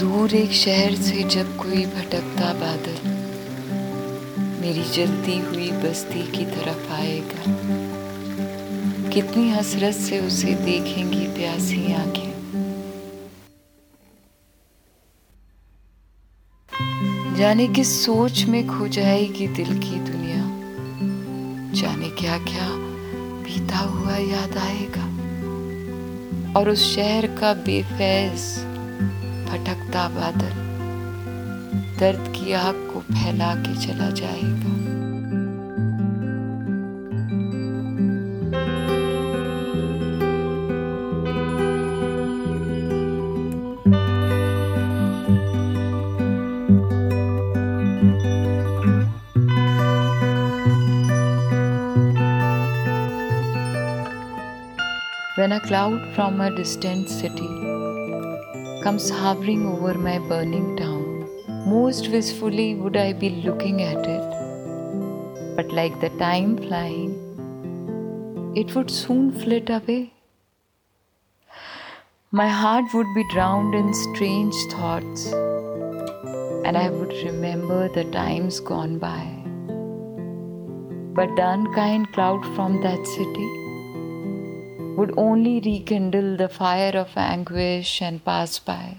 [0.00, 3.08] دور ایک شہر سے جب کوئی بھٹکتا بادل
[4.60, 7.50] میری جلتی ہوئی بستی کی طرف آئے گا
[9.14, 12.28] کتنی حسرت سے اسے دیکھیں گی پیاسی آنکھیں
[17.38, 20.39] جانے کی سوچ میں کھو جائے گی دل کی دنیا
[21.78, 22.66] جانے کیا کیا
[23.44, 25.04] بیتا ہوا یاد آئے گا
[26.58, 28.44] اور اس شہر کا بے فیض
[29.50, 30.60] پھٹکتا بادل
[32.00, 34.78] درد کی آگ کو پھیلا کے چلا جائے گا
[55.46, 59.62] distance seems ہاورگ
[60.76, 61.02] town
[62.80, 63.76] would I be looking
[65.56, 66.96] but like the time fly
[68.88, 70.02] soon fade away
[72.40, 74.02] my heart would be drowned انجس
[76.64, 77.82] and I would remember
[78.12, 79.30] times gone by
[81.16, 83.00] but then kind cloud from then
[85.00, 88.96] would only rekindle the fire of anguish and pass by.